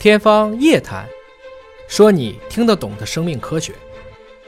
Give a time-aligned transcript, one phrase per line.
[0.00, 1.04] 天方夜谭，
[1.88, 3.72] 说你听得懂的生命科学。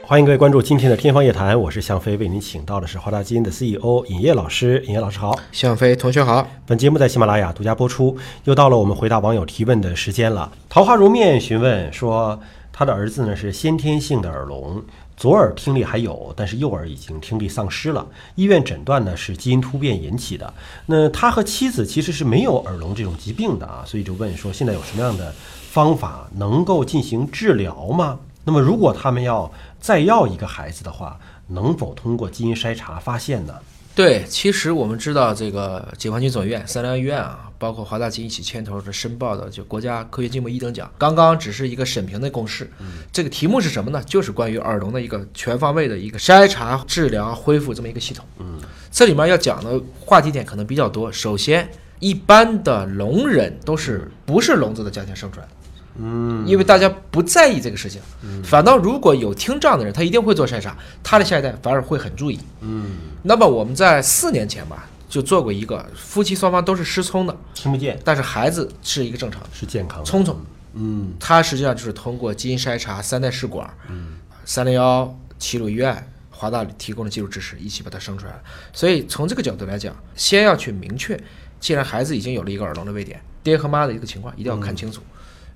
[0.01, 4.81] 欢迎各位关注今天的《天方夜谭》，我是向飞，为您请到的是华大基因的 CEO 尹烨老师。
[4.87, 6.47] 尹烨老师好，向飞同学好。
[6.65, 8.17] 本节目在喜马拉雅独家播出。
[8.45, 10.49] 又到了我们回答网友提问的时间了。
[10.69, 12.39] 桃花如面询问说，
[12.71, 14.81] 他的儿子呢是先天性的耳聋，
[15.21, 18.03] 左耳听力还有，但是右耳已经听力丧失了。
[18.33, 20.51] 医院诊断呢是基因突变引起的。
[20.87, 25.31] 那他和妻子其实是没有耳聋这种疾病的啊，所以就问说，现在有什么样的
[25.69, 28.17] 方法能够进行治疗吗？
[28.43, 33.53] 那么如果他们要再要一个孩子的话，能否通过基因筛查发现呢？
[33.93, 42.71] 对，其实我们知道这个解放军总院、三联医院啊，包括华大基因一起牵头的申报的就国家科学进步一等奖，刚刚只是一个审评的公示。
[43.11, 44.01] 这个题目是什么呢？
[44.05, 48.25] 就是关于耳聋的一个全方位的一个筛查、治疗、恢复这么一个系统。
[48.39, 48.59] 嗯，
[48.89, 51.11] 这里面要讲的话题点可能比较多。
[51.11, 51.69] 首先，
[51.99, 55.51] 一般的聋人都是不是聋子的家庭生出来的。
[55.95, 58.01] 嗯，因为大家不在意这个事情，
[58.43, 62.39] 反倒如果有听障的人，他一定会做筛查，他的下一代反而会很注意。
[62.61, 62.91] 嗯，
[63.23, 67.99] 那么我们在四年前吧，就做过一个夫妻双方都是失聪的，听不见。
[68.05, 69.49] 但是孩子是一个正常的。
[69.53, 70.05] 是健康的。
[70.05, 70.39] 聪聪，
[70.75, 71.13] 嗯。
[71.19, 74.13] 他实际上就是通过基因筛查、三代试管，嗯。
[74.45, 78.39] 三零幺齐鲁医院、华大提供的技术支持，一起把他生出来了。
[78.71, 81.21] 所以从这个角度来讲，先要去明确，
[81.59, 85.01] 既然孩子已经有了一个耳聋的位点，爹和妈的一个情况一定要看清楚。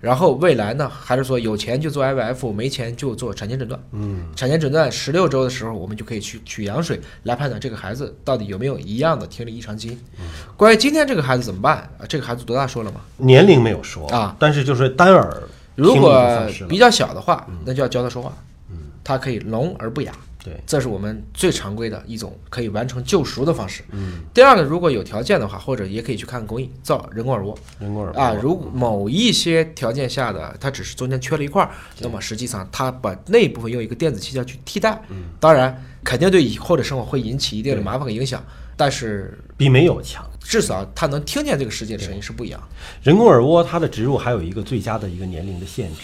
[0.06, 3.84] 然后未来呢，还是说有钱就做 IVF，没钱就做产前诊断。
[3.92, 10.00] 嗯产前诊断十六周的时候，我们就可以去取羊水来判断这个孩子到底有没有一样的听力异常基因。
[10.56, 12.06] 关于今天这个孩子怎么办啊？
[12.08, 13.02] 这个孩子多大说了吗？
[13.18, 15.42] 年龄没有说啊，但是就是单耳
[15.74, 16.40] 如果
[16.70, 18.32] 比较小的话，那就要教他说话。
[18.70, 20.12] 嗯，他可以聋而不哑，
[20.46, 23.84] 对，这是我们最常规的一种可以完成救赎的方式。
[23.90, 28.32] 嗯，第二个，如果有条件的话，或者也可以去看看公益造人工耳蜗人工耳蜗啊。
[28.40, 38.46] 如果某一些条件下的，它只是中间缺了一块儿，那么实际上它把那一部分用一个电子器件去替代，嗯当然肯定对以后的生活会引起一定的麻烦和影响，
[38.78, 40.24] 但是比没有强。
[40.42, 42.68] 至少他能听见这个世界的声音是不一样的。
[43.02, 46.02] 人工耳蜗它的植入还有一个最佳的一个年龄的限制，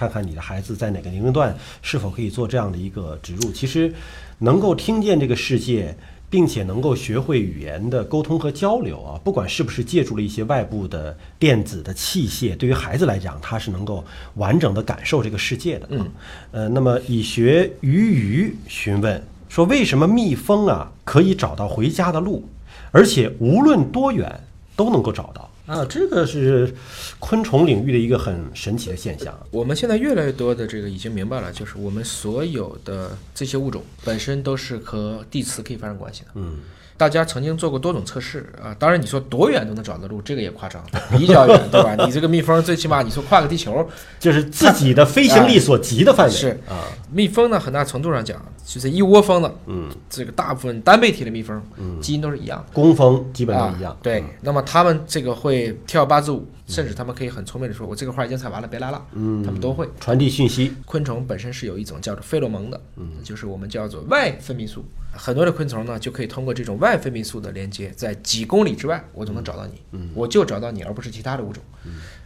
[0.00, 3.52] 看看你的孩子在哪个年龄段是否可以做这样的一个植入。
[3.52, 3.92] 其实
[4.38, 5.94] 能够听见这个世界，
[6.30, 14.02] 并且能够学会语言的沟通和交流啊，不管是不是借助了一些外部的电子的器械，对于孩子来讲，他是能够
[14.36, 15.86] 完整的感受这个世界的。
[15.90, 16.10] 嗯，
[16.52, 22.48] 呃，那么以学鱼鱼询问说，为什么蜜蜂啊可以找到回家的路，
[22.90, 24.40] 而且无论多远
[24.74, 25.49] 都能够找到？
[25.70, 26.74] 啊，这个是
[27.20, 29.38] 昆虫领域的一个很神奇的现象。
[29.52, 36.30] 我们现在越来越多的这个已经明白了，就是我们所有的这些物种本身都是和地磁可以发生关系的。
[36.34, 36.58] 嗯，
[37.00, 40.84] 大家曾经做过多种测试啊，当然你说多远都能找到路，这个也夸张，
[41.16, 41.96] 比较远， 对吧？
[42.04, 43.88] 你这个蜜蜂最起码你说跨个地球，
[44.18, 46.30] 就是自己的飞行力所及的范围。
[46.34, 52.74] 是啊，蜜蜂呢很大程度上讲，就是一窝蜂的，嗯，这个大部分单倍体的蜜蜂，嗯基因都是一样的。
[52.74, 53.92] 工蜂基本都一样。
[53.92, 53.96] 啊。
[54.02, 59.88] 对，那么它们这个会跳八字舞，甚至他们可以很聪明的说：“我这个花已经采完了，别来了。”嗯，他们都会。
[59.98, 60.72] 传递信息。
[60.86, 64.84] 昆虫本身是有一种叫做费洛蒙的，嗯，就是我们叫做外分泌素。
[65.12, 71.60] 很多的昆虫呢，就可以通过这种外分泌素的连接，在几公里之外，我就能找到你，嗯我就找到你，而不是其他的物种。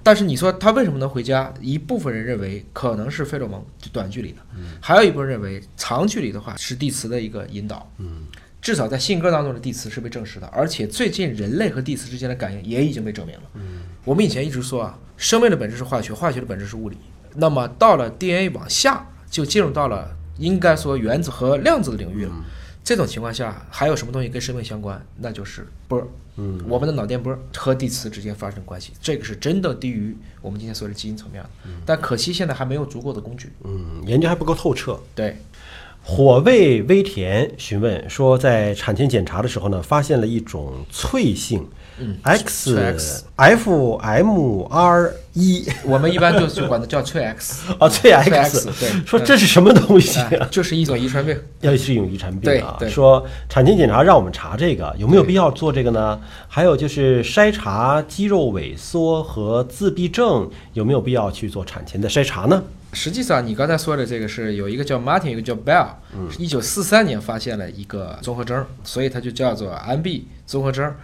[0.03, 1.53] 但是你说它为什么能回家？
[1.63, 4.39] 一部分人认为可能是费洛蒙，就短距离的，
[4.83, 7.91] 还有一部分认为长距离的话是地磁的一个引导。
[7.97, 8.27] 嗯，
[8.65, 13.43] 至少在信鸽当中的地磁是被证实的，而且最近人类和地磁之间的感应也已经被证明了。
[14.07, 16.97] 我们以前一直说啊，生命的本质是化学，化学的本质是物理。
[17.35, 22.33] 那么到了 DNA 往下，就进入到了应该说原子和量子的领域了。
[22.83, 24.99] 这种情况下，还有什么东西跟生命相关？
[25.19, 26.07] 那就是波儿。
[26.37, 31.51] 嗯，我们的脑电波和地磁之间发生关系，这个是真的低于我们今天所谓的基因层面的。
[31.85, 33.53] 但可惜现在还没有足够的工具。
[33.63, 34.99] 嗯，研究还不够透彻。
[35.15, 35.37] 对，
[36.07, 41.67] 火味微甜询问说，在产前检查的时候呢，发现了一种脆性
[41.99, 50.21] 嗯 X F M R 一我们一般就就管它叫脆 X，啊， 脆脆 X，X，对说这是什么东西？
[50.51, 51.37] 就是一种遗传病。
[51.61, 52.77] 要是一种遗传病啊。
[52.79, 56.21] 对对说产前检查让我们查这个，有没有必要做这个呢？
[56.47, 62.63] 还有就是筛查肌肉萎缩和自闭症，有没有必要去做产前的筛查呢？
[62.93, 65.89] 实际上，你刚才说的这个是有一个叫 Martin，一个叫 Bell，
[66.31, 70.95] 是一九四三年发现了一个综合征，所以它就叫做 MB 综合征。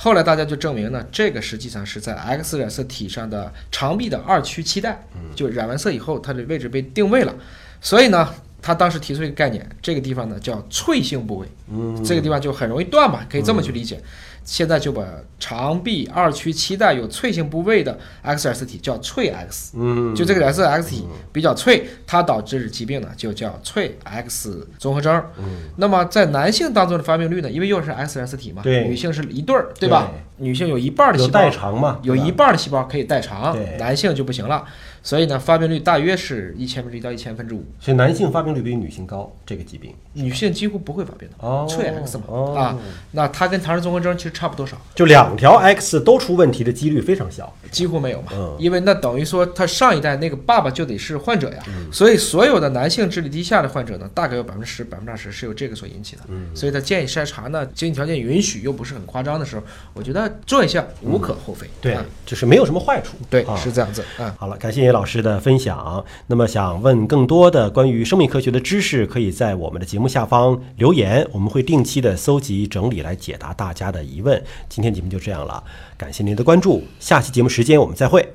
[0.00, 5.04] 后来大家就证明呢，这个实际上是在 X 染色体上的长臂的二区期带，
[5.34, 7.34] 就染完色以后，它的位置被定位了。
[7.80, 8.32] 所以呢，
[8.68, 13.98] 他当时提出一个概念，这个地方呢叫脆性部位，嗯，这个地方就很容易断嘛，可以这么去理解。
[14.44, 15.02] 现在就把
[15.38, 25.14] 肠壁二区期带有脆性部位的 X 染色体叫脆 X，嗯，就这个 XRS 体比较脆，它导致疾病呢就叫脆 X 综合征。
[25.38, 25.70] 嗯。
[25.76, 28.86] 那么在男性当中的发病率呢，因为又是 XRS 体嘛，对。
[28.86, 30.12] 女性是一对儿，对吧？
[30.38, 34.64] 女性有一半儿的细胞代偿嘛，有一半儿的细胞可以代偿，男性就不行了。
[35.00, 41.34] 所以呢，发病率大约是一千分之一到一千分之五，所以男性发病率比女性高，这个疾病女性几乎不会发病的。
[41.38, 42.54] 哦脆 X 嘛，哦。
[42.54, 42.76] 啊，
[43.12, 47.50] 那它跟唐氏综合征其实差不多少，就两条 X 都出问题的几率非常小。
[47.70, 48.56] 几乎没有嘛，嗯。
[48.58, 51.62] 因为那等于说他上一代那个爸爸就得是患者呀，
[51.92, 56.48] 所以所有的男性智力低下的患者呢，大概有百分之十、百分之二十是由这个所引起的，嗯。
[56.54, 59.62] 所以他建议筛查呢，经济条件允许又不是很夸张的时候，
[59.94, 63.16] 我觉得做一下无可厚非，对啊，就是没有什么坏处。
[63.30, 64.32] 对，啊是这样子，嗯。
[64.38, 66.04] 好了，感谢叶老师的分享。
[66.26, 74.42] 那么，想问更多的关于生命科学的知识，可以在我们的节目下方留言，我们会定期的搜集整理来解答大家的疑问。
[74.68, 75.62] 今天节目就这样了，
[75.96, 78.34] 感谢您的关注，下期节目时间我们再会。